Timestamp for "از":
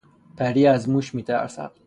0.67-0.89